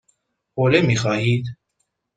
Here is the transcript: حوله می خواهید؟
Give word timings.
حوله 0.55 0.81
می 0.81 0.95
خواهید؟ 0.95 1.45